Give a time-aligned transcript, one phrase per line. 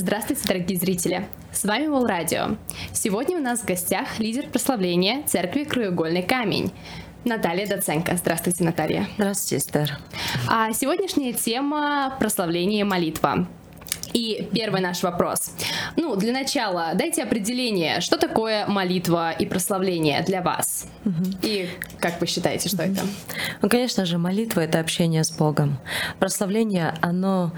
[0.00, 1.26] Здравствуйте, дорогие зрители!
[1.50, 2.56] С вами Вол Радио.
[2.92, 6.72] Сегодня у нас в гостях лидер прославления церкви Краеугольный камень.
[7.24, 8.16] Наталья Доценко.
[8.16, 9.08] Здравствуйте, Наталья.
[9.16, 9.98] Здравствуйте, Эстер.
[10.46, 13.48] А сегодняшняя тема– прославление и молитва.
[14.12, 15.50] И первый наш вопрос.
[15.96, 20.86] Ну, для начала, дайте определение, что такое молитва и прославление для вас?
[21.06, 21.24] Угу.
[21.42, 21.68] И
[21.98, 22.92] как вы считаете, что угу.
[22.92, 23.02] это?
[23.62, 25.76] Ну, конечно же, молитва— это общение с Богом.
[26.20, 27.50] Прославление, оно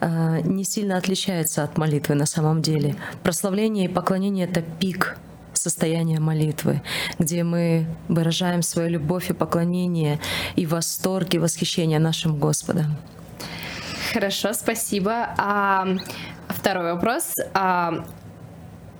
[0.00, 2.96] не сильно отличается от молитвы на самом деле.
[3.22, 5.16] Прославление и поклонение— это пик
[5.52, 6.82] состояния молитвы,
[7.18, 10.20] где мы выражаем свою любовь и поклонение
[10.56, 12.96] и восторг и восхищение нашим Господом.
[14.12, 15.34] Хорошо, спасибо.
[15.36, 15.86] А,
[16.48, 17.34] второй вопрос.
[17.52, 18.04] А,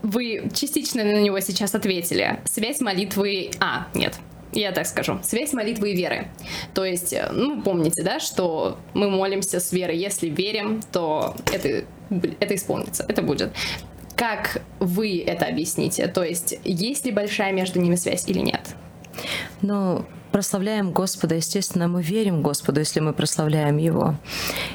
[0.02, 2.40] вы частично на него сейчас ответили.
[2.44, 3.50] Связь молитвы...
[3.60, 4.18] А, нет,
[4.52, 6.28] я так скажу, связь молитвы и веры.
[6.74, 9.98] То есть, э, ну, помните, да, что мы молимся с верой.
[9.98, 11.84] Если верим, то это,
[12.40, 13.52] это исполнится, это будет.
[14.16, 16.08] Как вы это объясните?
[16.08, 18.62] То есть, есть ли большая между ними связь или нет?
[19.62, 24.14] Ну, прославляем Господа, естественно, мы верим Господу, если мы прославляем Его.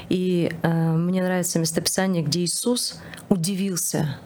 [0.09, 4.17] И э, мне нравится местописание, где Иисус удивился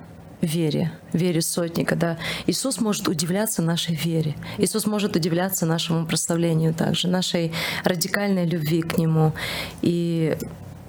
[0.41, 2.17] вере, вере сотника, да.
[2.45, 4.35] Иисус может удивляться нашей вере.
[4.57, 7.52] Иисус может удивляться нашему прославлению также, нашей
[7.83, 9.33] радикальной любви к Нему.
[9.81, 10.38] И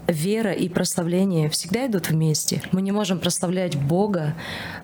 [0.07, 2.63] вера и прославление всегда идут вместе.
[2.73, 4.35] Мы не можем прославлять Бога,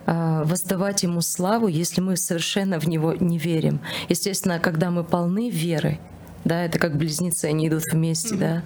[0.05, 3.79] а, воздавать Ему славу, если мы совершенно в Него не верим.
[4.07, 5.99] Естественно, когда мы полны веры,
[6.45, 8.63] да, это как близнецы, они идут вместе, да.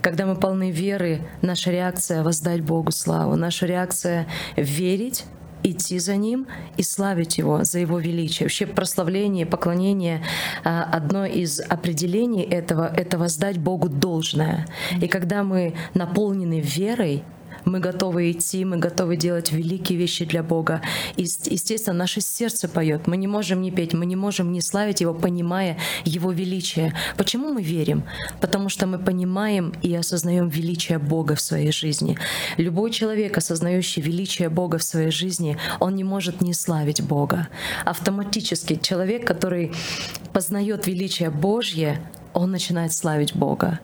[0.00, 5.24] Когда мы полны веры, наша реакция— воздать Богу славу, наша реакция— верить,
[5.62, 8.46] идти за Ним и славить Его за Его величие.
[8.46, 10.22] Вообще прославление, поклонение
[10.64, 14.66] а,— одно из определений этого— это воздать Богу должное.
[15.00, 17.24] И когда мы наполнены верой,
[17.64, 20.82] мы готовы идти, мы готовы делать великие вещи для Бога.
[21.16, 23.06] И, естественно, наше сердце поет.
[23.06, 26.94] Мы не можем не петь, мы не можем не славить Его, понимая Его величие.
[27.16, 28.04] Почему мы верим?
[28.40, 32.18] Потому что мы понимаем и осознаем величие Бога в своей жизни.
[32.56, 37.48] Любой человек, осознающий величие Бога в своей жизни, он не может не славить Бога.
[37.84, 39.72] Автоматически человек, который
[40.32, 42.00] познает величие Божье,
[42.32, 43.80] он начинает славить Бога.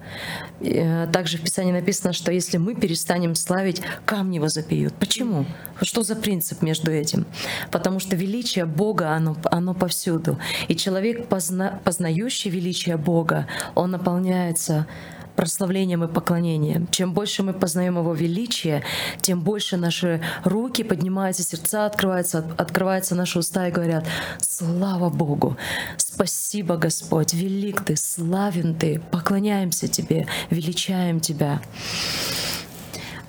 [0.60, 4.94] Э, также в Писании написано, что если мы перестанем славить, камни возопьют.
[4.94, 5.44] Почему?
[5.82, 7.26] Что за принцип между этим?
[7.70, 10.38] Потому что величие Бога, оно, оно повсюду.
[10.68, 14.86] И человек, позна, познающий величие Бога, он наполняется
[15.36, 16.88] прославлением и поклонением.
[16.90, 18.82] Чем больше мы познаем Его величие,
[19.20, 24.04] тем больше наши руки поднимаются, сердца открываются, открываются наши уста и говорят
[24.40, 25.56] «Слава Богу!
[25.96, 27.34] Спасибо, Господь!
[27.34, 29.00] Велик Ты, славен Ты!
[29.10, 31.60] Поклоняемся Тебе, величаем Тебя!»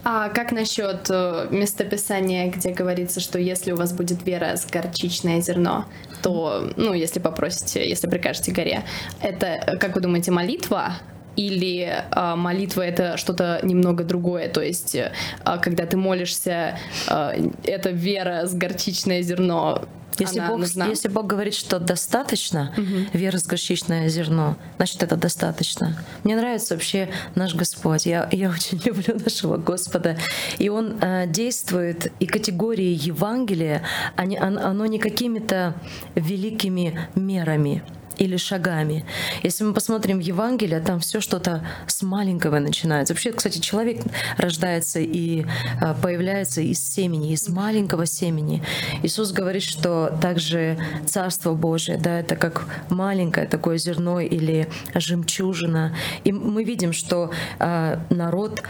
[0.10, 5.42] А как насчет э, местописания, где говорится, что если у вас будет вера с горчичное
[5.42, 5.84] зерно,
[6.24, 8.84] то, ну, если попросите, если прикажете горе,
[9.22, 10.94] это, как вы думаете, молитва
[11.38, 14.98] или а, молитва это что-то немного другое, то есть
[15.46, 16.78] а, когда ты молишься,
[17.08, 17.34] а,
[17.64, 19.86] это вера с горчичное зерно.
[20.20, 20.88] Если Бог, нужна.
[20.88, 23.06] если Бог говорит, что достаточно угу.
[23.14, 26.04] веры с горчичное зерно, значит это достаточно.
[26.24, 28.08] Мне нравится вообще наш Господь.
[28.08, 30.18] Я, я очень люблю нашего Господа.
[30.58, 33.84] И Он э, действует, и категории Евангелия,
[34.16, 35.76] они, оно не какими-то
[36.16, 37.84] великими мерами
[38.18, 39.06] или шагами.
[39.44, 43.14] Если мы посмотрим Евангелие, там все что-то с маленького начинается.
[43.14, 44.02] Вообще, кстати, человек
[44.38, 45.46] рождается и
[45.82, 48.64] а, появляется из семени, из маленького семени.
[49.04, 55.96] Иисус говорит, что также Царство Божие, да, это как маленькое такое зерно или жемчужина.
[56.24, 58.64] И мы видим, что э, народ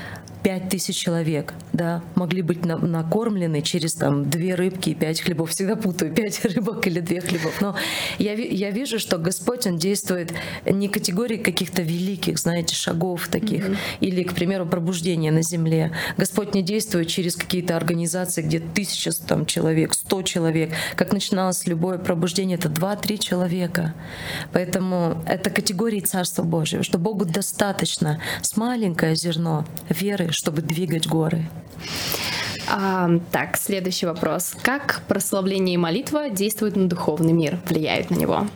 [0.47, 5.49] пять тысяч человек, да, могли быть на, накормлены через там две рыбки и пять хлебов.
[5.49, 7.59] Всегда путаю, пять рыбок или две хлебов.
[7.59, 7.75] Но
[8.17, 10.31] я, я вижу, что Господь, Он действует
[10.65, 13.77] не категории каких-то великих, знаете, шагов таких, mm-hmm.
[13.99, 15.91] или, к примеру, пробуждения на земле.
[16.15, 20.71] Господь не действует через какие-то организации, где тысяча там, человек, сто человек.
[20.95, 23.93] Как начиналось любое пробуждение, это два-три человека.
[24.53, 31.49] Поэтому это категории Царства Божьего, что Богу достаточно с маленькое зерно веры, чтобы двигать горы.
[32.69, 34.53] А, так, следующий вопрос.
[34.61, 38.47] Как прославление и молитва действуют на духовный мир, влияют на него?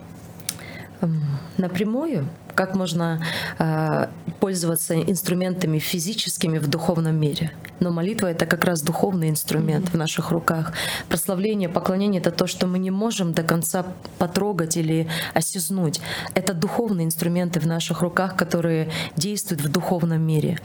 [1.56, 3.24] Напрямую как можно
[3.58, 4.06] э,
[4.40, 7.52] пользоваться инструментами физическими в духовном мире.
[7.80, 9.92] Но молитва это как раз духовный инструмент mm-hmm.
[9.92, 10.72] в наших руках.
[11.08, 13.84] Прославление, поклонение это то, что мы не можем до конца
[14.18, 16.00] потрогать или осизнуть.
[16.34, 20.58] Это духовные инструменты в наших руках, которые действуют в духовном мире.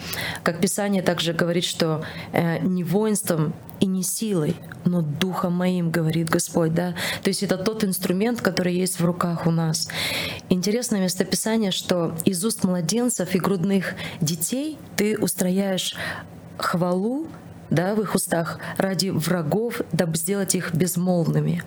[0.43, 2.03] Как Писание также говорит, что
[2.33, 6.95] э, не воинством и не силой, но духом моим, говорит Господь, да.
[7.23, 9.87] То есть это тот инструмент, который есть в руках у нас.
[10.49, 15.95] Интересное местописание, что из уст младенцев и грудных детей ты устрояешь
[16.57, 17.27] хвалу
[17.69, 21.63] да, в их устах ради врагов, дабы сделать их безмолвными.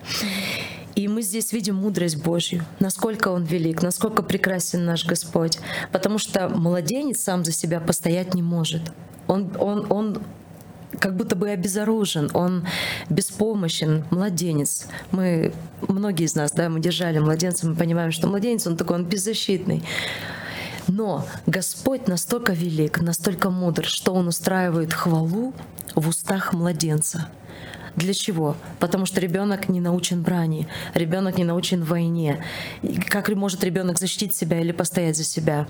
[0.95, 5.59] И мы здесь видим мудрость Божью, насколько Он велик, насколько прекрасен наш Господь.
[5.91, 8.91] Потому что младенец сам за себя постоять не может.
[9.27, 10.21] Он, он, он
[11.01, 12.65] как будто бы обезоружен, он
[13.09, 14.85] беспомощен, младенец.
[15.11, 15.51] Мы,
[15.81, 19.83] многие из нас, да, мы держали младенца, мы понимаем, что младенец, он такой, он беззащитный.
[20.87, 25.53] Но Господь настолько велик, настолько мудр, что Он устраивает хвалу
[25.95, 27.29] в устах младенца.
[27.95, 28.55] Для чего?
[28.79, 32.43] Потому что ребенок не научен брани, ребенок не научен войне.
[33.07, 35.67] Как может ребенок защитить себя или постоять за себя?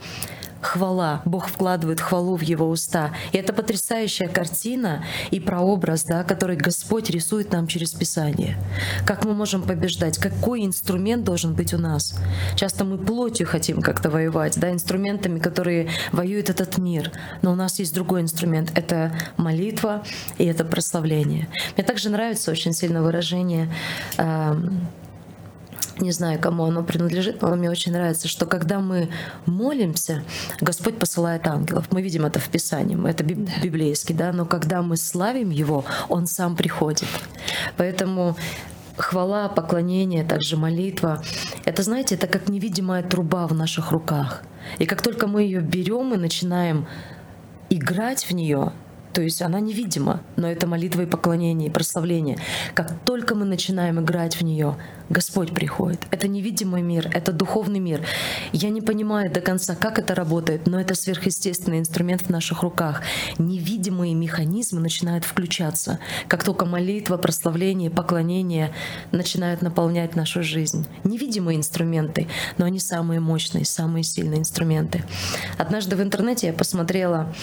[0.61, 1.21] Хвала.
[1.25, 3.11] Бог вкладывает хвалу в его уста.
[3.31, 8.57] И это потрясающая картина и прообраз, да, который Господь рисует нам через Писание.
[9.05, 10.17] Как мы можем побеждать?
[10.17, 12.15] Какой инструмент должен быть у нас?
[12.55, 17.11] Часто мы плотью хотим как-то воевать, да, инструментами, которые воюют этот мир.
[17.41, 18.71] Но у нас есть другой инструмент.
[18.75, 20.03] Это молитва
[20.37, 21.47] и это прославление.
[21.75, 23.73] Мне также нравится очень сильно выражение
[24.17, 24.87] эм,
[25.99, 29.09] не знаю, кому оно принадлежит, но мне очень нравится, что когда мы
[29.45, 30.23] молимся,
[30.59, 31.87] Господь посылает ангелов.
[31.91, 36.55] Мы видим это в Писании, это библейский, да, но когда мы славим Его, Он сам
[36.55, 37.07] приходит.
[37.77, 38.35] Поэтому
[38.97, 41.21] хвала, поклонение, также молитва.
[41.65, 44.43] Это, знаете, это как невидимая труба в наших руках.
[44.79, 46.87] И как только мы ее берем и начинаем
[47.69, 48.73] играть в нее,
[49.13, 52.37] то есть она невидима, но это молитва и поклонение, и прославление.
[52.73, 54.77] Как только мы начинаем играть в нее,
[55.11, 55.99] Господь приходит.
[56.09, 58.05] Это невидимый мир, это духовный мир.
[58.53, 63.01] Я не понимаю до конца, как это работает, но это сверхъестественный инструмент в наших руках.
[63.37, 65.99] Невидимые механизмы начинают включаться,
[66.29, 68.73] как только молитва, прославление, поклонение
[69.11, 70.87] начинают наполнять нашу жизнь.
[71.03, 75.03] Невидимые инструменты, но они самые мощные, самые сильные инструменты.
[75.57, 77.33] Однажды в интернете я посмотрела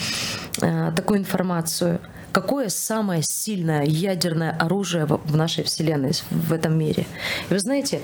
[0.63, 2.01] э, такую информацию—
[2.33, 7.07] какое самое сильное ядерное оружие в нашей Вселенной, в этом мире.
[7.49, 8.01] И вы знаете,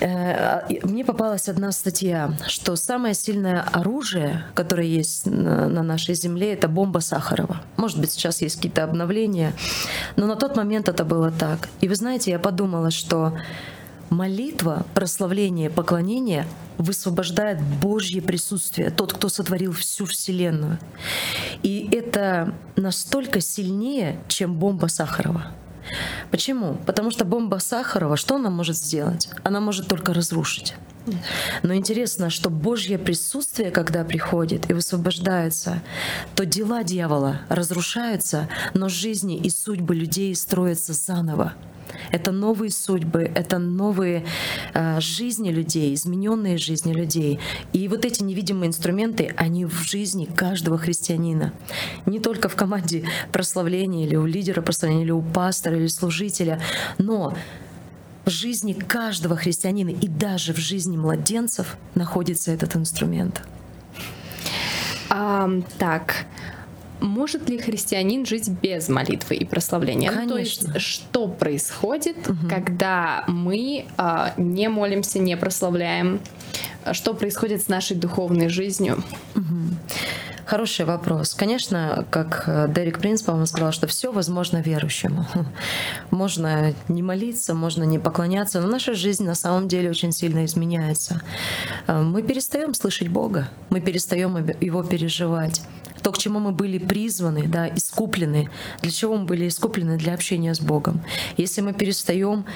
[0.00, 6.68] э, мне попалась одна статья, что самое сильное оружие, которое есть на нашей Земле, это
[6.68, 7.60] бомба Сахарова.
[7.76, 9.52] Может быть, сейчас есть какие-то обновления,
[10.16, 11.68] но на тот момент это было так.
[11.80, 13.38] И вы знаете, я подумала, что
[14.10, 16.46] молитва, прославление, поклонение
[16.78, 20.78] высвобождает Божье присутствие, тот, кто сотворил всю Вселенную.
[21.62, 25.52] И это настолько сильнее, чем бомба Сахарова.
[26.30, 26.76] Почему?
[26.86, 29.28] Потому что бомба Сахарова, что она может сделать?
[29.42, 30.74] Она может только разрушить.
[31.62, 35.82] Но интересно, что Божье присутствие, когда приходит и высвобождается,
[36.34, 41.54] то дела дьявола разрушаются, но жизни и судьбы людей строятся заново.
[42.10, 44.24] Это новые судьбы, это новые
[44.74, 47.38] э, жизни людей, измененные жизни людей.
[47.72, 51.52] И вот эти невидимые инструменты, они в жизни каждого христианина.
[52.06, 56.60] Не только в команде прославления или у лидера прославления, или у пастора, или служителя,
[56.98, 57.34] но
[58.24, 63.42] в жизни каждого христианина и даже в жизни младенцев находится этот инструмент.
[65.10, 65.48] А,
[65.78, 66.26] так,
[67.00, 70.10] может ли христианин жить без молитвы и прославления?
[70.10, 70.26] Конечно.
[70.26, 72.48] Ну, то есть, что происходит, угу.
[72.48, 76.20] когда мы э, не молимся, не прославляем?
[76.92, 79.02] Что происходит с нашей духовной жизнью?
[79.34, 79.57] Угу.
[80.48, 81.34] Хороший вопрос.
[81.34, 85.26] Конечно, как э, Дерек Принц, по-моему, сказал, что все возможно верующему.
[86.10, 91.20] Можно не молиться, можно не поклоняться, но наша жизнь на самом деле очень сильно изменяется.
[91.86, 95.60] Э, мы перестаем слышать Бога, мы перестаем его переживать
[96.02, 98.48] то, к чему мы были призваны, да, искуплены,
[98.80, 101.02] для чего мы были искуплены для общения с Богом.
[101.36, 102.46] Если мы перестаем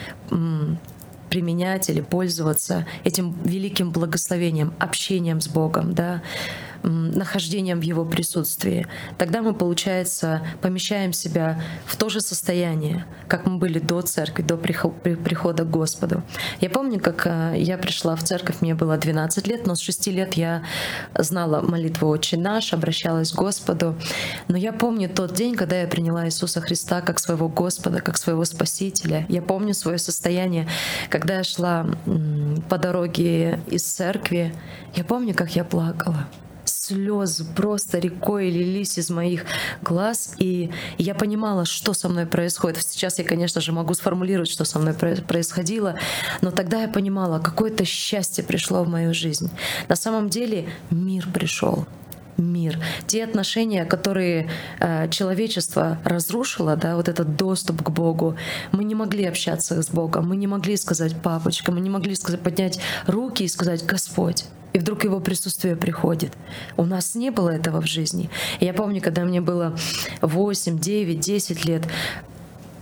[1.28, 6.22] применять или пользоваться этим великим благословением, общением с Богом, да,
[6.82, 8.86] нахождением в Его присутствии,
[9.18, 14.56] тогда мы, получается, помещаем себя в то же состояние, как мы были до церкви, до
[14.56, 16.22] прихода к Господу.
[16.60, 20.06] Я помню, как э, я пришла в церковь, мне было 12 лет, но с 6
[20.08, 20.62] лет я
[21.16, 23.96] знала молитву «Отче наш», обращалась к Господу.
[24.48, 28.44] Но я помню тот день, когда я приняла Иисуса Христа как своего Господа, как своего
[28.44, 29.26] Спасителя.
[29.28, 30.68] Я помню свое состояние,
[31.08, 31.86] когда я шла
[32.68, 34.54] по дороге из церкви.
[34.94, 36.26] Я помню, как я плакала
[36.92, 39.44] слезы просто рекой лились из моих
[39.82, 42.86] глаз, и я понимала, что со мной происходит.
[42.86, 45.96] Сейчас я, конечно же, могу сформулировать, что со мной происходило,
[46.42, 49.50] но тогда я понимала, какое-то счастье пришло в мою жизнь.
[49.88, 51.86] На самом деле мир пришел.
[52.36, 52.78] мир.
[53.06, 54.48] Те отношения, которые
[54.80, 58.36] э, человечество разрушило, да, вот этот доступ к Богу,
[58.72, 62.40] мы не могли общаться с Богом, мы не могли сказать «папочка», мы не могли сказать,
[62.40, 64.44] поднять руки и сказать «Господь».
[64.72, 66.32] И вдруг его присутствие приходит.
[66.76, 68.30] У нас не было этого в жизни.
[68.60, 69.76] Я помню, когда мне было
[70.22, 71.82] 8, 9, 10 лет,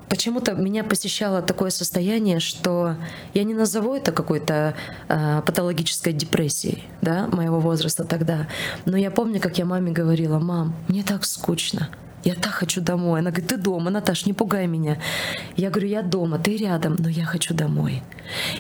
[0.09, 2.97] почему-то меня посещало такое состояние, что
[3.35, 4.75] я не назову это какой-то
[5.09, 8.49] э, патологической депрессией, да, моего возраста тогда.
[8.85, 11.89] Но я помню, как я маме говорила, мам, мне так скучно.
[12.25, 13.21] Я так хочу домой.
[13.21, 14.99] Она говорит, ты дома, Наташ, не пугай меня.
[15.57, 18.03] Я говорю, я дома, ты рядом, но я хочу домой.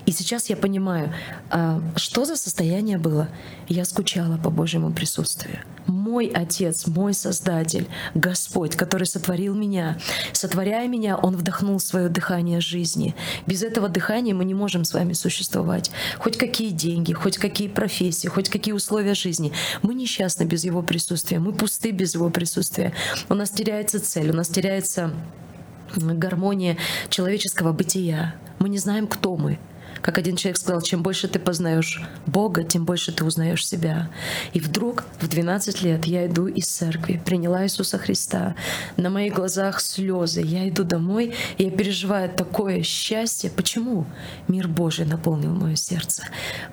[0.06, 1.12] И сейчас я понимаю,
[1.50, 3.28] а, что за состояние было.
[3.68, 5.58] Я скучала по Божьему присутствию.
[5.86, 9.98] Мой Отец, мой Создатель, Господь, который сотворил меня.
[10.32, 13.14] Сотворяя меня, Он вдохнул свое дыхание жизни.
[13.46, 15.90] Без этого дыхания мы не можем с вами существовать.
[16.18, 19.52] Хоть какие деньги, хоть какие профессии, хоть какие условия жизни.
[19.82, 21.38] Мы несчастны без Его присутствия.
[21.38, 22.92] Мы пусты без Его присутствия.
[23.28, 25.12] У нас теряется цель, у нас теряется
[25.96, 26.76] гармония
[27.08, 28.34] человеческого бытия.
[28.58, 29.58] Мы не знаем, кто мы.
[30.02, 34.10] Как один человек сказал, чем больше ты познаешь Бога, тем больше ты узнаешь себя.
[34.54, 38.54] И вдруг в 12 лет я иду из церкви, приняла Иисуса Христа.
[38.96, 40.40] На моих глазах слезы.
[40.40, 43.50] Я иду домой, и я переживаю такое счастье.
[43.50, 44.06] Почему?
[44.48, 46.24] Мир Божий наполнил мое сердце.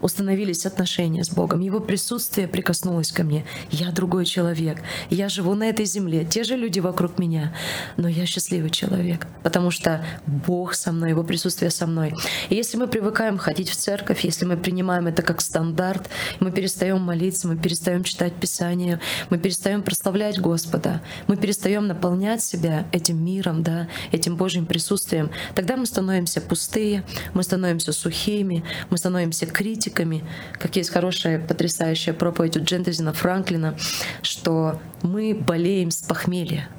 [0.02, 1.60] Установились отношения с Богом.
[1.60, 3.46] Его присутствие прикоснулось ко мне.
[3.72, 4.82] Я другой человек.
[5.10, 6.24] Я живу на этой земле.
[6.24, 7.54] Те же люди вокруг меня.
[7.98, 12.14] Но я счастливый человек, потому что Бог со мной, Его присутствие со мной.
[12.50, 16.08] И если мы привыкаем привыкаем ходить в церковь, если мы принимаем это как стандарт,
[16.40, 19.00] мы перестаем молиться, мы перестаем читать Писание,
[19.32, 25.78] мы перестаем прославлять Господа, мы перестаем наполнять себя этим миром, да, этим Божьим присутствием, тогда
[25.78, 30.24] мы становимся пустые, мы становимся сухими, мы становимся критиками.
[30.60, 33.76] Как есть хорошая, потрясающая проповедь у Джентезина Франклина,
[34.22, 36.70] что мы болеем с похмелья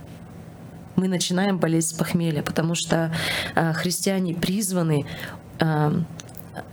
[0.95, 3.15] мы начинаем болеть с похмелья, потому что
[3.55, 5.07] э, христиане призваны
[5.61, 5.93] э,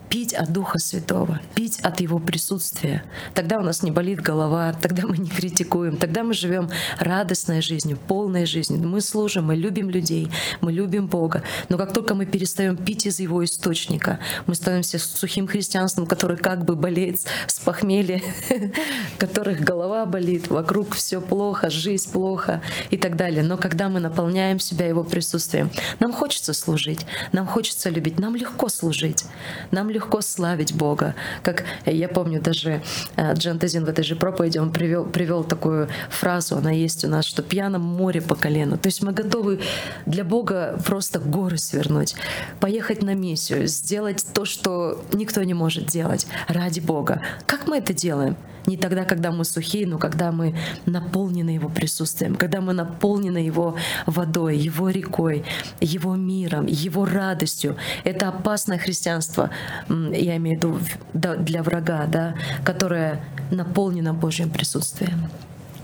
[0.09, 3.03] пить от Духа Святого, пить от Его присутствия.
[3.33, 6.69] Тогда у нас не болит голова, тогда мы не критикуем, тогда мы живем
[7.00, 8.88] радостной жизнью, полной жизнью.
[8.88, 10.29] Мы служим, мы любим людей,
[10.62, 11.43] мы любим Бога.
[11.69, 16.65] Но как только мы перестаем пить из Его источника, мы становимся сухим христианством, который как
[16.65, 18.21] бы болеет с похмелья,
[19.17, 23.43] которых голова болит, вокруг все плохо, жизнь плохо и так далее.
[23.43, 28.69] Но когда мы наполняем себя Его присутствием, нам хочется служить, нам хочется любить, нам легко
[28.69, 29.25] служить,
[29.71, 31.16] нам легко славить Бога.
[31.42, 32.82] Как я помню, даже
[33.16, 37.08] э, Джан Тазин в этой же проповеди, он привел, привел такую фразу, она есть у
[37.08, 38.78] нас, что пьяном море по колено.
[38.78, 39.62] То есть мы готовы
[40.06, 42.16] для Бога просто горы свернуть,
[42.60, 47.22] поехать на миссию, сделать то, что никто не может делать ради Бога.
[47.46, 48.36] Как мы это делаем?
[48.66, 53.75] Не тогда, когда мы сухие, но когда мы наполнены Его присутствием, когда мы наполнены Его
[54.06, 55.44] водой, Его рекой,
[55.80, 57.75] Его миром, Его радостью.
[58.04, 59.52] Это опасное христианство,
[59.89, 60.80] я имею в виду
[61.13, 65.30] для врага, да, которое наполнено Божьим присутствием.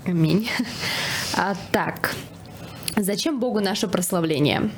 [0.05, 0.49] Аминь.
[1.37, 2.15] А, так,
[2.97, 4.71] зачем Богу наше прославление?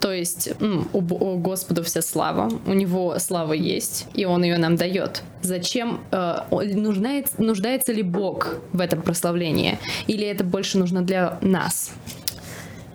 [0.00, 0.50] То есть
[0.92, 5.22] у, у Господу вся слава, у Него слава есть, и Он ее нам дает.
[5.40, 11.92] Зачем э, нуждается, нуждается ли Бог в этом прославлении, или это больше нужно для нас?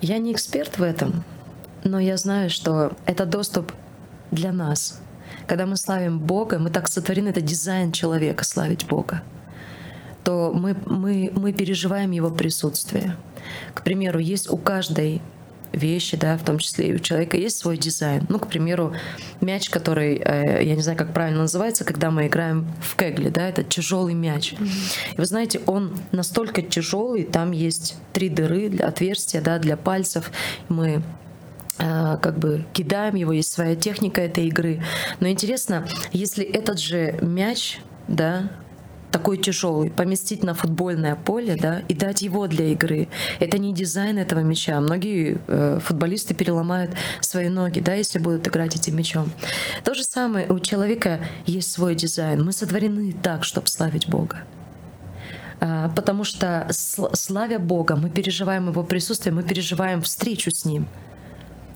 [0.02, 1.24] Я не эксперт в этом,
[1.84, 3.72] но я знаю, что это доступ
[4.32, 5.02] для нас.
[5.50, 9.24] Когда мы славим Бога, мы так сотворены, это дизайн человека славить Бога
[10.24, 13.16] то мы, мы, мы переживаем его присутствие.
[13.74, 15.22] К примеру, есть у каждой
[15.72, 18.26] вещи, да, в том числе и у человека есть свой дизайн.
[18.30, 18.94] Ну, к примеру,
[19.42, 23.48] мяч, который, э, я не знаю, как правильно называется, когда мы играем в кегли, да,
[23.48, 24.54] это тяжелый мяч.
[24.54, 25.16] Mm-hmm.
[25.16, 30.32] И вы знаете, он настолько тяжелый, там есть три дыры для отверстия, да, для пальцев.
[30.70, 31.02] Мы
[31.80, 34.84] как бы кидаем его, есть своя техника этой игры.
[35.20, 38.50] Но интересно, если этот же мяч, да,
[39.12, 43.08] такой тяжелый, поместить на футбольное поле, да, и дать его для игры.
[43.40, 44.80] Это не дизайн этого мяча.
[44.80, 49.32] Многие э, футболисты переломают свои ноги, да, если будут играть этим мячом.
[49.84, 52.44] То же самое у человека есть свой дизайн.
[52.44, 54.44] Мы сотворены так, чтобы славить Бога
[55.62, 60.88] а, потому что славя Бога, мы переживаем Его присутствие, мы переживаем встречу с Ним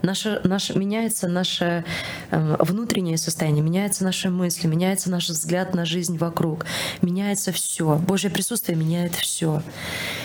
[0.04, 1.84] наше, наше, меняется наше
[2.30, 6.66] э, внутреннее состояние, меняются наши мысли, меняется наш взгляд на жизнь вокруг,
[7.02, 7.96] меняется все.
[7.96, 9.64] Божье присутствие меняет все.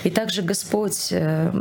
[0.05, 1.53] И также Господь э,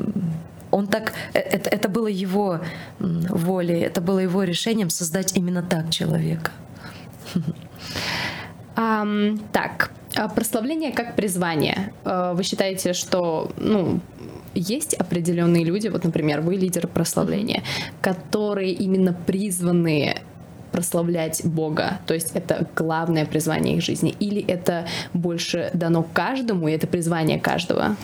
[0.72, 2.60] он так, э, это, это было его
[3.00, 6.52] волей, это было его решением создать именно так человека.
[8.78, 11.94] Um, так, А прославление как призвание.
[12.06, 14.00] Э, вы считаете, что ну,
[14.60, 17.64] есть определенные люди, вот, например, вы лидер прославления,
[18.02, 20.22] которые именно призваны
[20.72, 26.74] прославлять Бога, то есть это главное призвание их жизни, или это больше дано каждому, и
[26.74, 27.96] это призвание каждого?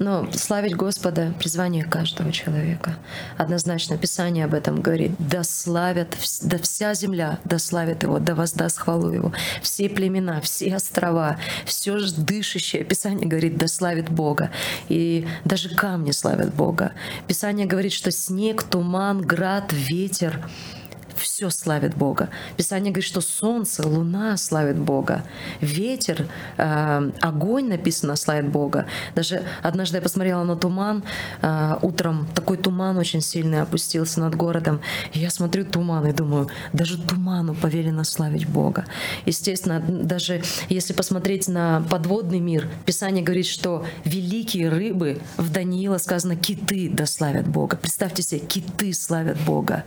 [0.00, 2.96] Но славить Господа— призвание каждого человека.
[3.36, 5.12] Однозначно Писание об этом говорит.
[5.18, 9.32] «Да славят, да вся земля, да славит Его, да воздаст хвалу Его.
[9.60, 12.82] Все племена, все острова, все дышащее».
[12.82, 14.50] Писание говорит, да славит Бога.
[14.88, 16.92] И даже камни славят Бога.
[17.28, 20.42] Писание говорит, что снег, туман, град, ветер—
[21.20, 22.30] все славит Бога.
[22.56, 25.24] Писание говорит, что солнце, луна славит Бога,
[25.60, 28.86] ветер, э, огонь написано славит Бога.
[29.14, 31.02] Даже однажды я посмотрела на туман,
[31.42, 34.80] э, утром такой туман очень сильный опустился над городом.
[35.12, 38.86] И я смотрю туман и думаю, даже туману повелено славить Бога.
[39.26, 46.36] Естественно, даже если посмотреть на подводный мир, Писание говорит, что великие рыбы, в Даниила сказано,
[46.36, 47.76] киты дославят Бога.
[47.76, 49.84] Представьте себе, киты славят Бога.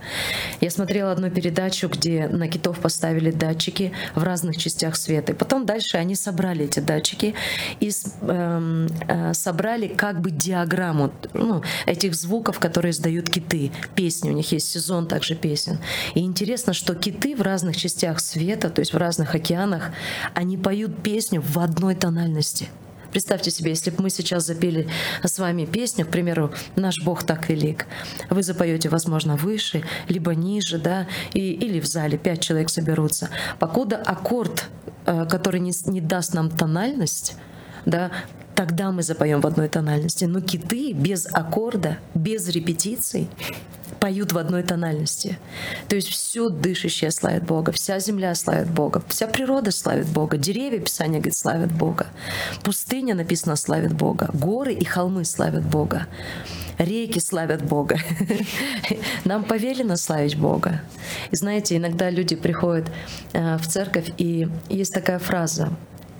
[0.60, 5.32] Я смотрела одну передачу, где на китов поставили датчики в разных частях света.
[5.32, 7.34] И потом дальше они собрали эти датчики
[7.80, 13.72] и э, э, собрали как бы диаграмму ну, этих звуков, которые издают киты.
[13.94, 15.78] Песни, у них есть сезон также песен.
[16.14, 19.90] И интересно, что киты в разных частях света, то есть в разных океанах,
[20.34, 22.68] они поют песню в одной тональности.
[23.14, 24.88] Представьте себе, если бы мы сейчас запели
[25.22, 27.86] с вами песню, к примеру, «Наш Бог так велик»,
[28.28, 33.30] вы запоете, возможно, выше, либо ниже, да, и, или в зале пять человек соберутся.
[33.60, 34.64] Покуда аккорд,
[35.06, 37.36] э, который не, не даст нам тональность,
[37.86, 38.10] да,
[38.56, 40.24] тогда мы запоем в одной тональности.
[40.24, 43.28] Но киты без аккорда, без репетиций
[44.04, 45.38] поют в одной тональности.
[45.88, 50.78] То есть все дышащее славит Бога, вся земля славит Бога, вся природа славит Бога, деревья,
[50.78, 52.08] Писание говорит, славят Бога,
[52.62, 56.06] пустыня написано славит Бога, горы и холмы славят Бога
[56.76, 57.96] реки славят Бога.
[59.24, 60.82] Нам повелено славить Бога.
[61.30, 62.90] И знаете, иногда люди приходят
[63.32, 65.70] э, в церковь, и есть такая фраза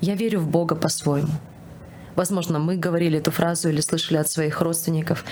[0.01, 1.33] «Я верю в Бога по-своему».
[2.15, 5.25] Возможно, мы говорили эту фразу или слышали от своих родственников.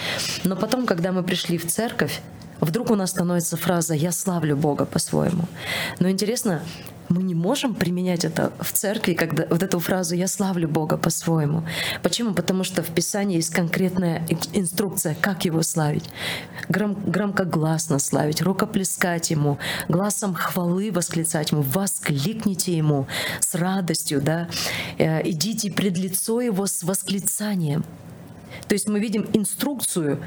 [0.43, 2.21] Но потом, когда мы пришли в церковь,
[2.65, 5.45] вдруг у нас становится фраза «я славлю Бога по-своему».
[5.99, 6.61] Но интересно,
[7.09, 11.63] мы не можем применять это в церкви, когда вот эту фразу «я славлю Бога по-своему».
[12.01, 12.33] Почему?
[12.33, 16.05] Потому что в Писании есть конкретная инструкция, как Его славить.
[16.69, 19.57] Гром, громкогласно славить, рукоплескать Ему,
[19.89, 23.07] глазом хвалы восклицать Ему, воскликните Ему
[23.39, 24.47] с радостью, да,
[24.97, 27.83] э, идите пред лицо Его с восклицанием.
[28.67, 30.19] То есть мы видим инструкцию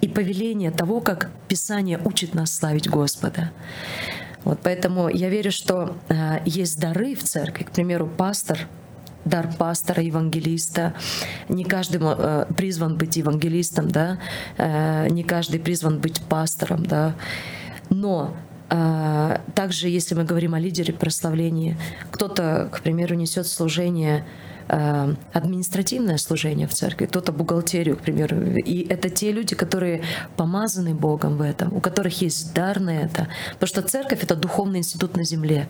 [0.00, 3.52] и повеление того, как Писание учит нас славить Господа.
[4.44, 7.64] Вот поэтому я верю, что э, есть дары в церкви.
[7.64, 8.66] К примеру, пастор
[9.24, 10.94] дар пастора, евангелиста.
[11.48, 14.18] Не каждый э, призван быть евангелистом, да,
[14.56, 17.14] э, не каждый призван быть пастором, да.
[17.90, 18.34] Но
[18.70, 21.76] э, также, если мы говорим о лидере прославления,
[22.10, 24.24] кто-то, к примеру, несет служение
[24.70, 28.36] административное служение в церкви, кто-то бухгалтерию, к примеру.
[28.56, 30.02] И это те люди, которые
[30.36, 33.28] помазаны Богом в этом, у которых есть дар на это.
[33.54, 35.68] Потому что церковь— это духовный институт на земле.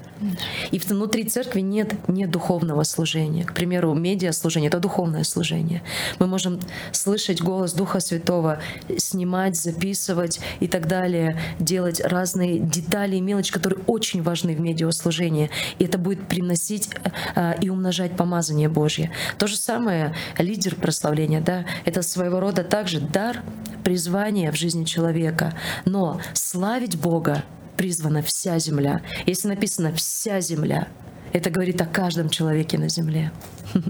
[0.71, 3.45] И внутри церкви нет не духовного служения.
[3.45, 5.83] К примеру, медиа служение— это духовное служение.
[6.19, 6.61] Мы можем
[6.93, 8.59] слышать голос Духа Святого,
[8.99, 15.49] снимать, записывать и так далее, делать разные детали и мелочи, которые очень важны в медиаслужении.
[15.79, 16.91] И это будет приносить
[17.35, 18.90] э, и умножать помазание Божье.
[18.91, 19.13] Божье.
[19.39, 23.43] То же самое лидер прославления, да, это своего рода также дар,
[23.85, 25.55] призвание в жизни человека.
[25.85, 27.45] Но славить Бога
[27.77, 29.01] призвана вся земля.
[29.27, 30.89] Если написано «вся земля»,
[31.33, 33.31] это говорит о каждом человеке на земле.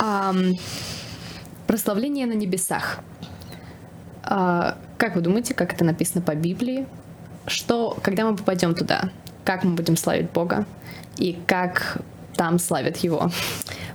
[0.00, 0.58] Um,
[1.66, 3.00] прославление на небесах.
[4.22, 6.86] Uh, как вы думаете, как это написано по Библии?
[7.46, 9.10] Что, когда мы попадем туда,
[9.44, 10.66] как мы будем славить Бога?
[11.18, 12.02] И как
[12.36, 13.30] там славят его?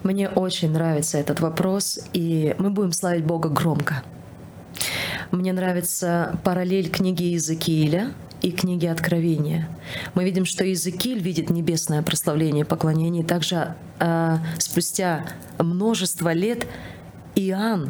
[0.03, 4.03] Мне очень нравится этот вопрос, и мы будем славить Бога громко.
[5.31, 9.67] Мне нравится параллель книги Иезекииля и книги Откровения.
[10.13, 13.23] Мы видим, что Иезекииль видит небесное прославление и поклонение.
[13.23, 15.25] Также э, спустя
[15.57, 16.65] множество лет
[17.35, 17.89] Иоанн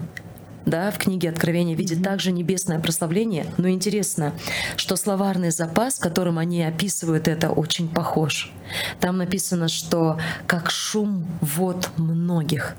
[0.68, 3.46] да, в книге Откровения видит также небесное прославление.
[3.58, 4.34] Но интересно,
[4.76, 8.52] что словарный запас, которым они описывают это, очень похож.
[9.00, 12.76] Там написано, что как шум вод многих.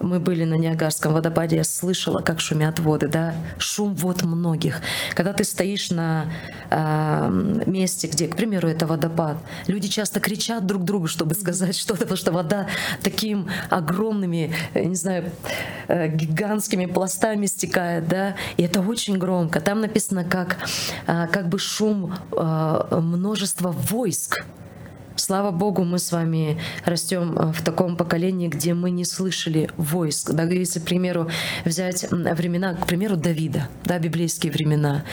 [0.00, 4.80] Мы были на Ниагарском водопаде, я слышала, как шумят воды, да, шум вод многих.
[5.14, 6.26] Когда ты стоишь на
[6.70, 12.00] э, месте, где, к примеру, это водопад, люди часто кричат друг другу, чтобы сказать что-то,
[12.00, 12.66] потому что вода
[13.02, 15.30] таким огромными, э, не знаю,
[15.88, 19.60] э, гигантскими пластами стекает, да, и это очень громко.
[19.60, 20.58] Там написано как,
[21.06, 24.44] э, как бы шум э, множества войск,
[25.18, 30.30] Слава Богу, мы с вами растем э, в таком поколении, где мы не слышали войск.
[30.30, 31.28] Да, если, к примеру,
[31.64, 35.04] взять времена, к примеру, Давида, да, библейские времена.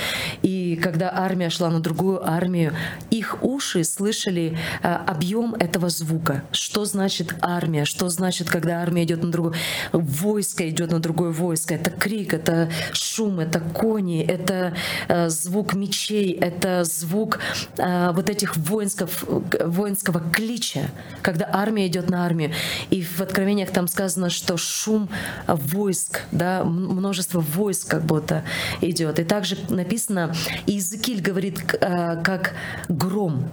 [0.43, 2.73] И когда армия шла на другую армию,
[3.09, 6.43] их уши слышали э, объем этого звука.
[6.51, 7.85] Что значит армия?
[7.85, 9.55] Что значит, когда армия идет на другую?
[9.91, 11.73] Войско идет на другое войско.
[11.73, 14.73] Это крик, это шум, это кони, это
[15.07, 17.39] э, звук мечей, это звук
[17.77, 20.89] вот этих воинсков, воинских воинского клича,
[21.21, 22.51] когда армия идет на армию.
[22.89, 25.09] И в Откровениях там сказано, что шум
[25.47, 28.43] войск, да, множество войск как будто
[28.81, 29.19] идет.
[29.19, 30.33] И также написано,
[30.67, 32.53] Иезекииль говорит э, как
[32.89, 33.49] гром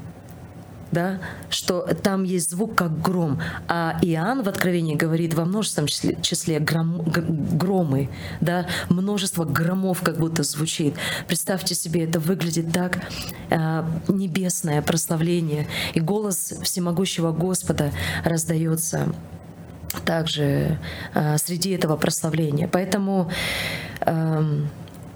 [0.93, 6.19] да, что там есть звук как гром, а Иоанн в Откровении говорит во множественном числе,
[6.21, 10.95] числе гром, громы, да, множество громов как будто звучит.
[11.27, 12.99] Представьте себе, это выглядит так
[13.49, 17.91] э, небесное прославление, и голос всемогущего Господа
[18.23, 19.09] раздается
[20.05, 20.79] также
[21.15, 22.69] э, среди этого прославления.
[22.69, 23.31] Поэтому
[24.01, 24.61] э,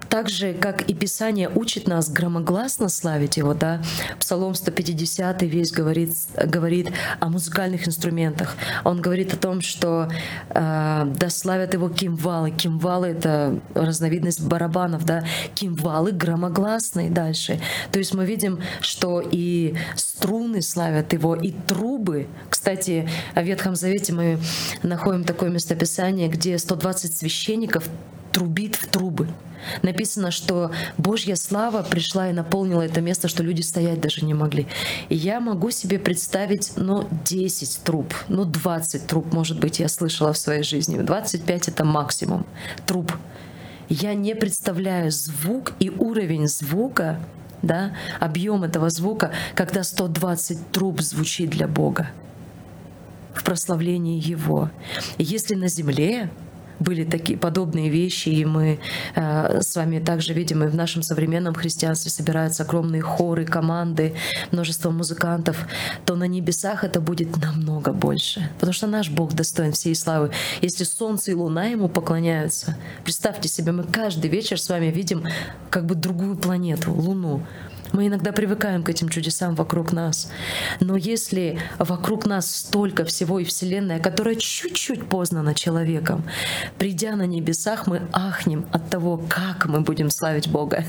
[0.08, 3.82] так же, как и Писание учит нас громогласно славить Его, да,
[4.18, 6.90] Псалом 150 весь говорит, говорит
[7.20, 8.56] о музыкальных инструментах.
[8.84, 10.08] Он говорит о том, что
[10.50, 12.50] э, да славят Его кимвалы.
[12.50, 17.60] Кимвалы— это разновидность барабанов, да, кимвалы громогласные дальше.
[17.92, 22.26] То есть мы видим, что и струны славят Его, и трубы.
[22.50, 24.38] Кстати, в Ветхом Завете мы
[24.82, 27.88] находим такое местописание, где 120 священников
[28.32, 29.28] трубит в трубы.
[29.82, 34.66] Написано, что Божья слава пришла и наполнила это место, что люди стоять даже не могли.
[35.08, 40.32] И я могу себе представить, ну, 10 труб, ну, 20 труб, может быть, я слышала
[40.32, 40.98] в своей жизни.
[40.98, 42.46] 25— это максимум
[42.86, 43.12] труб.
[43.88, 47.20] Я не представляю звук и уровень звука,
[47.62, 52.08] да, объем этого звука, когда 120 труб звучит для Бога
[53.34, 54.70] в прославлении Его.
[55.18, 56.30] Если на земле
[56.78, 58.78] были такие подобные вещи, и мы
[59.14, 64.14] э, с вами также видим, и в нашем современном христианстве собираются огромные хоры, команды,
[64.50, 65.66] множество музыкантов,
[66.04, 68.48] то на небесах это будет намного больше.
[68.54, 70.30] Потому что наш Бог достоин всей славы.
[70.62, 75.24] Если солнце и луна Ему поклоняются, представьте себе, мы каждый вечер с вами видим
[75.70, 77.42] как бы другую планету, Луну.
[77.92, 80.30] Мы иногда привыкаем к этим чудесам вокруг нас.
[80.80, 86.24] Но если вокруг нас столько всего и Вселенная, которая чуть-чуть познана человеком,
[86.78, 90.84] придя на небесах, мы ахнем от того, как мы будем славить Бога.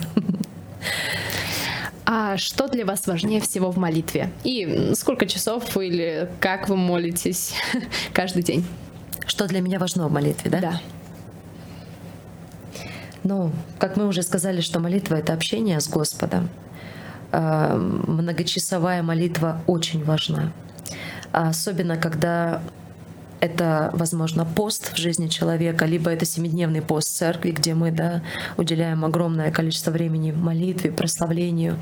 [2.06, 4.32] А что для вас важнее всего в молитве?
[4.46, 7.54] И сколько часов или как вы молитесь
[8.14, 8.66] каждый день?
[9.26, 10.60] Что для меня важно в молитве, да?
[10.62, 10.82] Да.
[13.24, 16.50] Ну, как мы уже сказали, что молитва— это общение с Господом.
[17.32, 20.52] Э, многочасовая молитва очень важна.
[21.32, 22.62] Особенно, когда
[23.40, 28.24] это, возможно, пост в жизни человека, либо это семидневный пост церкви, где мы да,
[28.58, 31.80] уделяем огромное количество времени молитве, прославлению.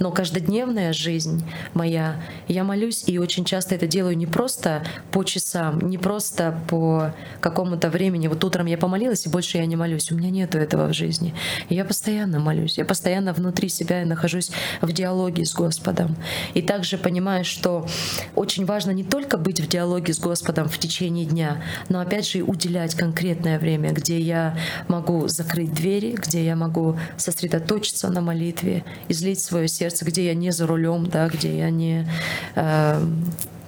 [0.00, 5.78] Но каждодневная жизнь моя, я молюсь, и очень часто это делаю не просто по часам,
[5.88, 8.26] не просто по какому-то времени.
[8.26, 10.10] Вот утром я помолилась, и больше я не молюсь.
[10.10, 11.34] У меня нету этого в жизни.
[11.68, 12.78] Я постоянно молюсь.
[12.78, 16.16] Я постоянно внутри себя нахожусь в диалоге с Господом.
[16.54, 17.86] И также понимаю, что
[18.34, 22.26] очень важно не только быть в диалоге с Господом в течение течение дня, но опять
[22.26, 24.56] же уделять конкретное время, где я
[24.88, 30.52] могу закрыть двери, где я могу сосредоточиться на молитве, излить свое сердце, где я не
[30.52, 32.08] за рулем, да, где я не,
[32.54, 33.00] э,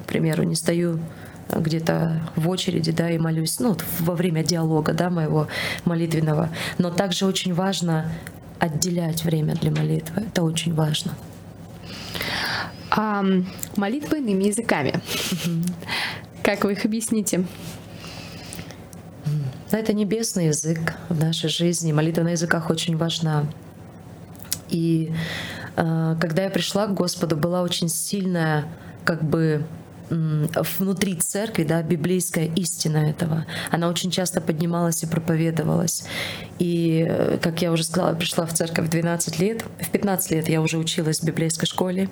[0.02, 1.00] к примеру, не стою
[1.54, 5.48] где-то в очереди, да, и молюсь, ну, во время диалога, да, моего
[5.84, 6.48] молитвенного.
[6.78, 8.10] Но также очень важно
[8.58, 10.22] отделять время для молитвы.
[10.28, 11.12] Это очень важно.
[12.90, 13.22] А,
[13.76, 14.94] молитвы иными языками.
[16.48, 17.44] Как вы их объясните?
[19.70, 21.92] Это небесный язык в нашей жизни.
[21.92, 23.44] Молитва на языках очень важна.
[24.70, 25.12] И
[25.76, 28.64] э, когда я пришла к Господу, была очень сильная,
[29.04, 29.66] как бы
[30.08, 33.44] внутри церкви, да, библейская истина этого.
[33.70, 36.04] Она очень часто поднималась и проповедовалась.
[36.58, 39.66] И, э, как я уже сказала, пришла в церковь в 12 лет.
[39.82, 42.08] В 15 лет я уже училась в библейской школе.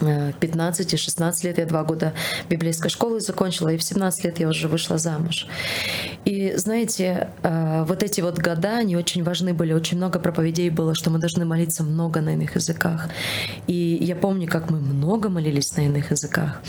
[0.00, 2.12] 15 и 16 лет я два года
[2.48, 5.46] библейской школы закончила, и в 17 лет я уже вышла замуж.
[6.24, 9.72] И знаете, э, вот эти вот года, они очень важны были.
[9.72, 13.08] Очень много проповедей было, что мы должны молиться много на иных языках.
[13.66, 16.62] И я помню, как мы много молились на иных языках.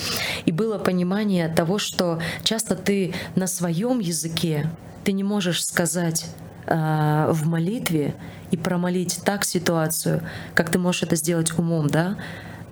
[0.46, 4.70] И было понимание того, что часто ты на своем языке,
[5.04, 6.26] ты не можешь сказать
[6.68, 8.16] э, в молитве
[8.52, 10.22] и промолить так ситуацию,
[10.54, 12.18] как ты можешь это сделать умом, да?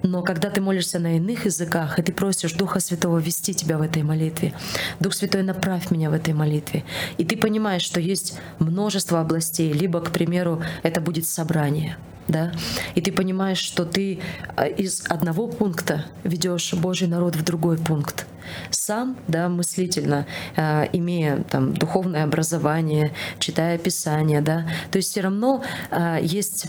[0.03, 3.81] Но когда ты молишься на иных языках, и ты просишь Духа Святого вести тебя в
[3.81, 4.53] этой молитве,
[4.99, 6.83] Дух Святой, направь меня в этой молитве,
[7.17, 12.51] и ты понимаешь, что есть множество областей, либо, к примеру, это будет собрание, да,
[12.95, 14.19] и ты понимаешь, что ты
[14.57, 18.25] э, из одного пункта ведешь Божий народ в другой пункт.
[18.71, 20.25] Сам, да, мыслительно,
[20.57, 26.67] э, имея там духовное образование, читая Писание, да, то есть все равно э, есть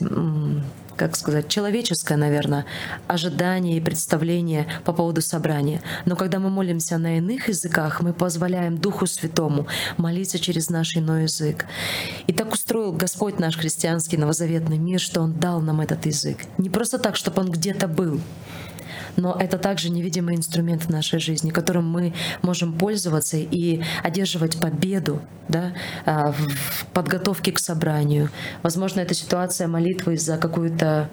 [0.97, 2.67] как сказать, человеческое, наверное,
[3.07, 5.83] ожидание и представление по поводу собрания.
[6.05, 11.25] Но когда мы молимся на иных языках, мы позволяем Духу Святому молиться через наш иной
[11.25, 11.67] язык.
[12.27, 16.39] И так устроил Господь наш христианский новозаветный мир, что Он дал нам этот язык.
[16.59, 18.21] Не просто так, чтобы он где-то был,
[19.17, 25.21] но это также невидимый инструмент в нашей жизни, которым мы можем пользоваться и одерживать победу
[25.49, 25.73] да,
[26.05, 28.31] а, в подготовке к собранию.
[28.63, 31.11] Возможно, это ситуация молитвы за какую-то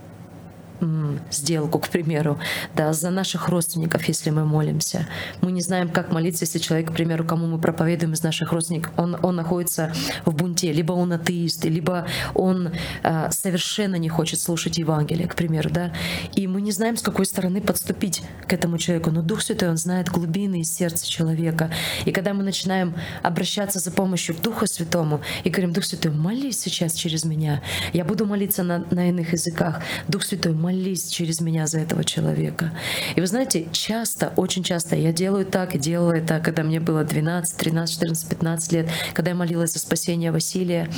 [1.29, 2.39] сделку, к примеру,
[2.75, 5.07] да, за наших родственников, если мы молимся.
[5.41, 8.91] Мы не знаем, как молиться, если человек, к примеру, кому мы проповедуем из наших родственников,
[8.97, 9.93] он, он находится
[10.25, 12.71] в бунте, либо он атеист, либо он
[13.03, 15.93] э, совершенно не хочет слушать Евангелие, к примеру, да,
[16.35, 19.77] и мы не знаем, с какой стороны подступить к этому человеку, но Дух Святой, Он
[19.77, 21.71] знает глубины и сердца человека,
[22.05, 26.59] и когда мы начинаем обращаться за помощью к Духу Святому и говорим, Дух Святой, молись
[26.59, 27.61] сейчас через меня,
[27.93, 32.03] я буду молиться на, на иных языках, Дух Святой, молись молись через меня за этого
[32.03, 32.71] человека.
[33.15, 37.03] И вы знаете, часто, очень часто я делаю так и делала это, когда мне было
[37.03, 40.89] 12, 13, 14, 15 лет, когда я молилась за спасение Василия.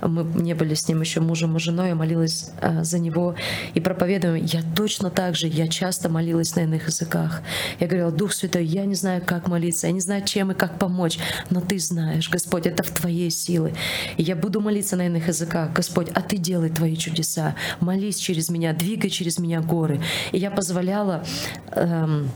[0.00, 3.34] Мы не были с ним еще мужем и женой, я молилась а, за него
[3.74, 4.44] и проповедуем.
[4.44, 7.42] Я точно так же, я часто молилась на иных языках.
[7.80, 10.78] Я говорила, Дух Святой, я не знаю, как молиться, я не знаю, чем и как
[10.78, 11.18] помочь,
[11.50, 13.74] но Ты знаешь, Господь, это в Твоей силы.
[14.16, 15.72] И я буду молиться на иных языках.
[15.74, 17.54] Господь, а Ты делай Твои чудеса.
[17.80, 20.00] Молись через меня, двигай через меня горы.
[20.32, 21.24] И я позволяла
[21.72, 22.30] эм,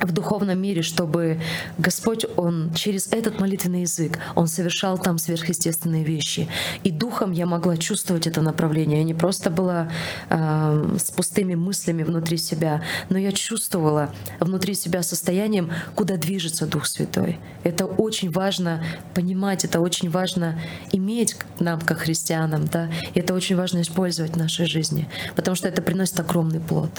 [0.00, 1.40] в духовном мире, чтобы
[1.78, 6.48] Господь, Он через этот молитвенный язык, Он совершал там сверхъестественные вещи.
[6.84, 8.98] И духом я могла чувствовать это направление.
[8.98, 9.90] Я не просто была
[10.28, 16.86] э, с пустыми мыслями внутри себя, но я чувствовала внутри себя состоянием, куда движется Дух
[16.86, 17.38] Святой.
[17.62, 18.82] Это очень важно
[19.14, 20.60] понимать, это очень важно
[20.92, 25.68] иметь нам, как христианам, да, и это очень важно использовать в нашей жизни, потому что
[25.68, 26.90] это приносит огромный плод.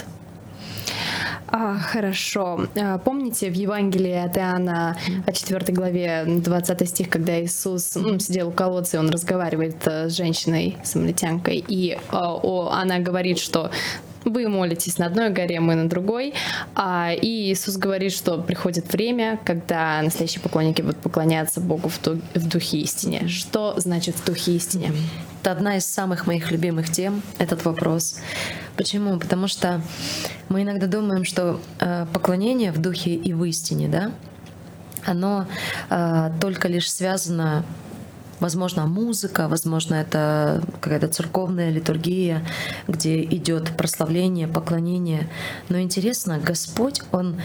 [1.54, 2.66] А, хорошо.
[2.76, 4.96] А, помните в Евангелии от Иоанна
[5.30, 10.16] 4 главе 20 стих, когда Иисус ну, сидел у колодца, и он разговаривает э, с
[10.16, 13.70] женщиной, самаритянкой, и а, о, она говорит, что
[14.24, 16.34] вы молитесь на одной горе, мы на другой.
[16.74, 22.20] А, и Иисус говорит, что приходит время, когда настоящие поклонники будут поклоняться Богу в, ду-
[22.34, 23.28] в духе истине.
[23.28, 24.92] Что значит в духе истине?
[25.40, 28.20] Это одна из самых моих любимых тем, этот вопрос.
[28.76, 29.18] Почему?
[29.18, 29.80] Потому что
[30.48, 34.12] мы иногда думаем, что э, поклонение в духе и в истине, да,
[35.04, 35.46] оно
[35.90, 37.64] э, только лишь связано
[38.42, 42.44] Возможно, музыка, возможно, это какая-то церковная литургия,
[42.88, 45.30] где идет прославление, поклонение.
[45.68, 47.40] Но интересно, Господь, Он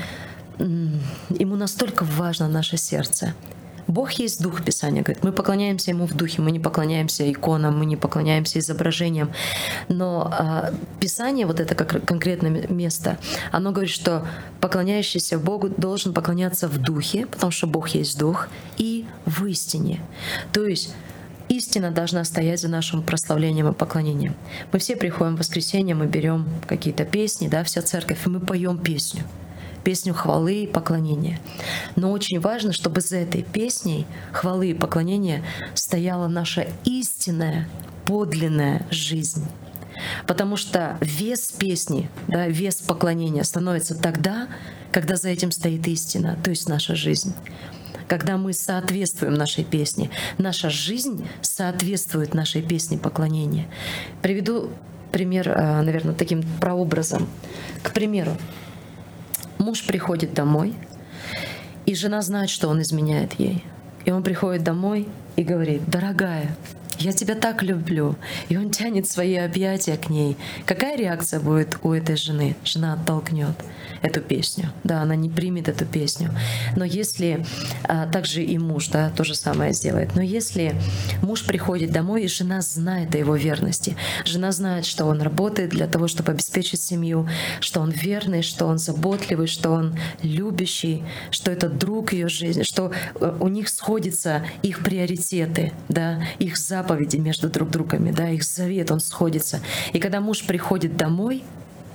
[0.58, 3.36] ему настолько важно наше сердце.
[3.88, 5.24] Бог есть дух, Писание говорит.
[5.24, 9.32] Мы поклоняемся Ему в духе, мы не поклоняемся иконам, мы не поклоняемся изображениям.
[9.88, 13.18] Но а, Писание, вот это как конкретное место,
[13.52, 14.28] оно говорит, что
[14.60, 20.02] поклоняющийся Богу должен поклоняться в духе, потому что Бог есть дух, и в истине.
[20.52, 20.94] То есть
[21.48, 24.36] истина должна стоять за нашим прославлением и поклонением.
[24.74, 28.78] Мы все приходим в воскресенье, мы берем какие-то песни, да, вся церковь, и мы поем
[28.78, 29.24] песню
[29.84, 31.40] песню хвалы и поклонения.
[31.96, 37.68] Но очень важно, чтобы за этой песней хвалы и поклонения стояла наша истинная,
[38.06, 39.46] подлинная жизнь.
[40.28, 44.48] Потому что вес песни, да, вес поклонения становится тогда,
[44.92, 47.34] когда за этим стоит истина, то есть наша жизнь
[48.08, 50.10] когда мы соответствуем нашей песне.
[50.38, 53.68] Наша жизнь соответствует нашей песне поклонения.
[54.22, 54.70] Приведу
[55.12, 57.28] пример, э, наверное, таким прообразом.
[57.84, 58.38] К примеру,
[59.68, 60.74] муж приходит домой,
[61.86, 63.66] и жена знает, что он изменяет ей.
[64.06, 66.56] И он приходит домой и говорит, дорогая,
[67.00, 68.16] я тебя так люблю.
[68.50, 70.38] И он тянет свои объятия к ней.
[70.66, 72.56] Какая реакция будет у этой жены?
[72.64, 73.56] Жена оттолкнет
[74.02, 74.72] эту песню.
[74.84, 76.32] Да, она не примет эту песню.
[76.76, 77.46] Но если
[77.84, 80.16] а, также и муж, да, то же самое сделает.
[80.16, 80.76] Но если
[81.22, 85.88] муж приходит домой, и жена знает о его верности, жена знает, что он работает для
[85.88, 87.28] того, чтобы обеспечить семью,
[87.60, 92.92] что он верный, что он заботливый, что он любящий, что это друг ее жизни, что
[93.20, 96.58] э, у них сходятся их приоритеты, да, их
[96.88, 99.60] заповеди между друг другами, да, их завет, он сходится.
[99.94, 101.44] И когда муж приходит домой,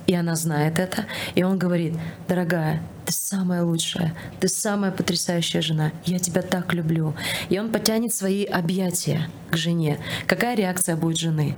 [0.05, 1.05] и она знает это.
[1.33, 1.93] И он говорит,
[2.27, 7.13] дорогая, ты самая лучшая, ты самая потрясающая жена, я тебя так люблю.
[7.49, 9.97] И он потянет свои объятия к жене.
[10.27, 11.55] Какая реакция будет жены?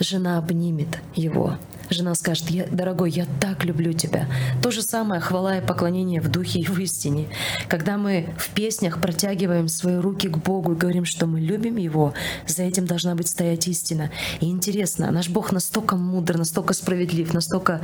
[0.00, 1.56] Жена обнимет его,
[1.90, 4.26] Жена скажет, я, дорогой, я так люблю тебя.
[4.62, 7.28] То же самое хвала и поклонение в духе и в истине.
[7.68, 12.12] Когда мы в песнях протягиваем свои руки к Богу и говорим, что мы любим Его,
[12.46, 14.10] за этим должна быть стоять истина.
[14.40, 17.80] И интересно, наш Бог настолько мудр, настолько справедлив, настолько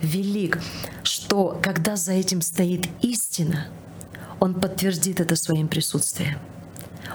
[0.00, 0.58] велик,
[1.02, 3.66] что когда за этим стоит истина,
[4.40, 6.38] Он подтвердит это своим присутствием.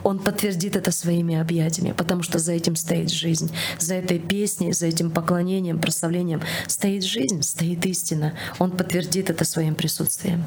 [0.04, 3.52] Он подтвердит это своими объятиями, потому что за этим стоит жизнь.
[3.80, 8.34] За этой песней, за этим поклонением, прославлением стоит жизнь, стоит истина.
[8.60, 10.44] Он подтвердит это своим присутствием.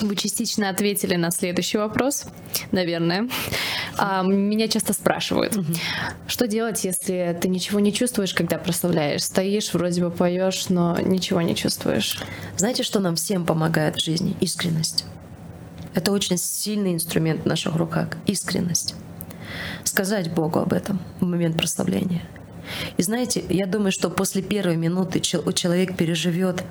[0.00, 2.24] Вы частично ответили на следующий вопрос,
[2.72, 3.28] наверное.
[3.96, 5.58] А, меня часто спрашивают,
[6.26, 9.22] что делать, если ты ничего не чувствуешь, когда прославляешь?
[9.22, 12.18] Стоишь, вроде бы поешь, но ничего не чувствуешь.
[12.56, 14.34] Знаете, что нам всем помогает в жизни?
[14.40, 15.04] Искренность.
[15.94, 18.94] Это очень сильный инструмент в наших руках— искренность.
[19.84, 22.22] Сказать Богу об этом в момент прославления.
[22.96, 26.62] И знаете, я думаю, что после первой минуты человек переживет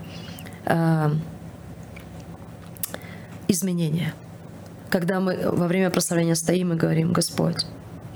[0.66, 1.12] э,
[3.48, 4.14] изменения.
[4.90, 7.66] Когда мы во время прославления стоим и говорим, Господь,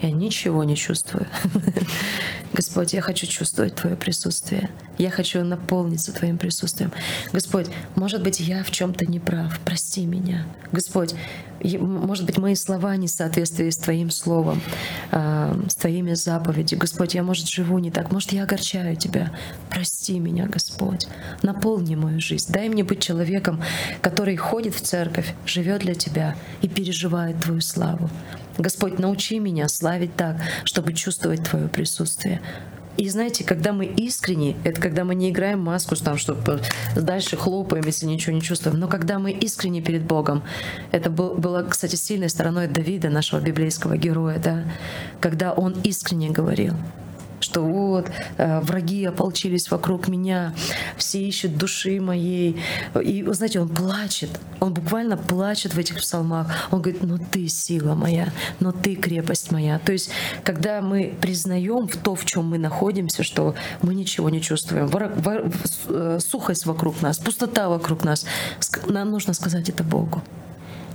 [0.02, 1.28] я ничего не чувствую.
[2.54, 4.70] Господь, я хочу чувствовать Твое присутствие.
[5.00, 6.92] Я хочу наполниться Твоим присутствием.
[7.32, 9.60] Господь, может быть, я в чем-то не прав.
[9.66, 10.46] Прости меня.
[10.72, 11.16] Господь,
[11.63, 14.62] может быть, мои слова не в соответствии с Твоим словом,
[15.12, 16.80] а, с Твоими заповедями.
[16.80, 18.12] Господь, я, может, живу не так.
[18.12, 19.32] Может, я огорчаю Тебя.
[19.72, 21.08] Прости меня, Господь.
[21.42, 22.52] Наполни мою жизнь.
[22.52, 23.63] Дай мне быть человеком,
[24.02, 28.12] который ходит в церковь, живет для Тебя и переживает Твою славу.
[28.58, 32.42] Господь, научи меня славить так, чтобы чувствовать Твое присутствие.
[32.96, 36.62] И знаете, когда мы искренне, это когда мы не играем маску, там, чтобы
[36.96, 40.44] дальше хлопаем, если ничего не чувствуем, но когда мы искренне перед Богом,
[40.92, 44.64] это был, было, кстати, сильной стороной Давида, нашего библейского героя, да,
[45.20, 46.76] когда он искренне говорил,
[47.54, 50.56] что вот э, враги ополчились вокруг меня,
[50.98, 52.60] все ищут души моей.
[53.00, 56.52] И, знаете, он плачет, он буквально плачет в этих псалмах.
[56.72, 59.78] Он говорит, ну ты сила моя, но ты крепость моя.
[59.78, 60.10] То есть,
[60.44, 66.20] когда мы признаем в то, в чем мы находимся, что мы ничего не чувствуем, э,
[66.20, 68.26] сухость вокруг нас, пустота вокруг нас,
[68.88, 70.24] нам нужно сказать это Богу.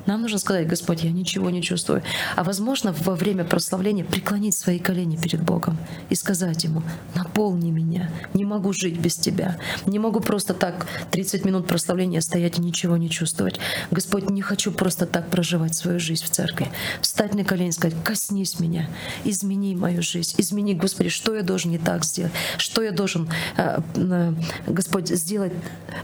[0.09, 2.03] Нам нужно сказать, Господь, я ничего не чувствую.
[2.35, 5.77] А возможно, во время прославления преклонить свои колени перед Богом
[6.09, 6.83] и сказать Ему,
[7.15, 9.59] наполни меня, не могу жить без Тебя.
[9.85, 13.61] Не могу просто так 30 минут прославления стоять и ничего не чувствовать.
[13.91, 16.69] Господь, не хочу просто так проживать свою жизнь в церкви.
[17.03, 18.89] Встать на колени и сказать, коснись меня,
[19.25, 23.81] измени мою жизнь, измени, Господи, что я должен не так сделать, что я должен, э,
[23.95, 24.33] э,
[24.69, 25.53] Господь, сделать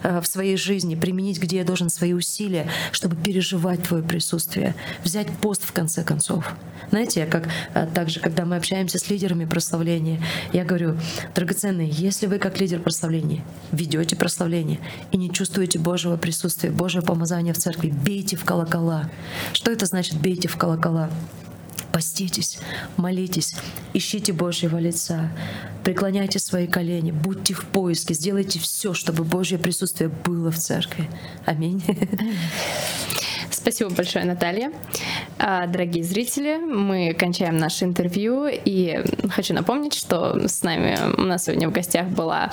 [0.03, 4.75] э, в своей жизни, применить, где я должен свои усилия, чтобы переживать Твой Твое присутствие,
[5.05, 6.53] взять пост в конце концов.
[6.91, 10.21] Знаете, я как э, также, когда мы общаемся с лидерами прославления,
[10.53, 10.99] я говорю,
[11.37, 14.81] драгоценные, если вы как лидер прославления ведете прославление
[15.13, 19.09] и не чувствуете Божьего присутствия, Божьего помазания в церкви, бейте в колокола.
[19.53, 21.09] Что это значит бейте в колокола?
[21.95, 22.59] поститесь,
[22.97, 23.55] молитесь,
[23.93, 25.31] ищите Божьего лица,
[25.85, 31.09] преклоняйте свои колени, будьте в поиске, сделайте все, чтобы Божье присутствие было в церкви.
[31.47, 31.85] Аминь.
[33.65, 34.73] Спасибо большое, Наталья.
[35.39, 41.47] А, дорогие зрители, мы кончаем наше интервью, и хочу напомнить, что с нами у нас
[41.47, 42.51] сегодня в гостях была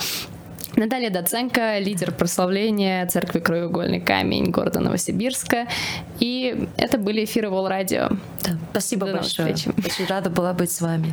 [0.74, 5.66] Наталья Доценко, лидер прославления Церкви Краеугольный камень города Новосибирска.
[6.18, 8.08] И это были эфиры Вол Радио.
[8.42, 9.52] Да, спасибо До большое.
[9.52, 11.12] Очень рада была быть с вами.